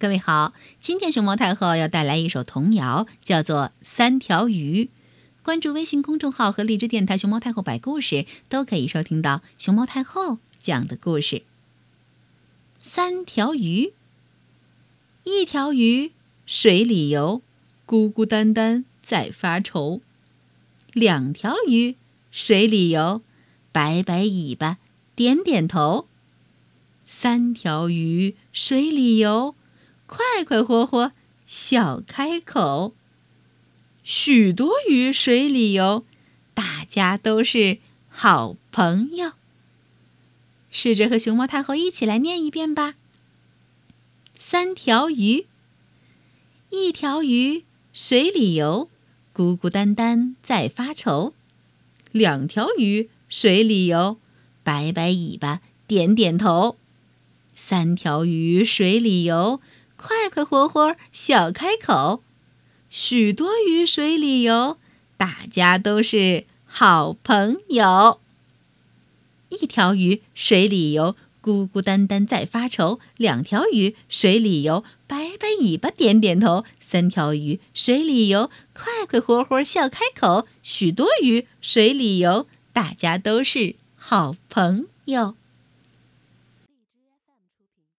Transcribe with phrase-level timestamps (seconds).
[0.00, 4.84] 各位好，今天熊猫太后要带来一首童谣，叫做《三条鱼》。
[5.42, 11.42] 关注微信公众号和荔枝电台“熊猫太后摆故事”，都可以收听到熊猫太后讲的故事。
[12.78, 13.92] 三条鱼，
[15.24, 16.12] 一条鱼
[16.46, 17.42] 水里游，
[17.84, 20.00] 孤孤单单在发愁；
[20.92, 21.96] 两条鱼
[22.30, 23.22] 水里游，
[23.72, 24.78] 摆摆尾巴，
[25.16, 26.06] 点点头；
[27.04, 29.56] 三条鱼水里游。
[30.08, 31.12] 快快活活
[31.46, 32.94] 笑开口，
[34.02, 36.02] 许多鱼水里游，
[36.54, 37.76] 大家都是
[38.08, 39.32] 好朋友。
[40.70, 42.94] 试着和熊猫太后一起来念一遍吧。
[44.34, 45.46] 三条鱼，
[46.70, 48.88] 一条鱼水里游，
[49.34, 51.34] 孤孤单单在发愁；
[52.12, 54.18] 两条鱼水里游，
[54.64, 56.76] 摆摆尾巴，点点头；
[57.54, 59.60] 三条鱼水里游。
[59.98, 62.22] 快快活活笑开口，
[62.88, 64.78] 许多鱼水里游，
[65.16, 68.20] 大家都是好朋友。
[69.48, 80.46] 一条鱼水里游，孤孤单单在发愁；两条鱼水里游，摆摆尾巴点点头；三条鱼水里游，快快活活笑开口。
[80.62, 85.34] 许多鱼水里游，大家都是好朋友。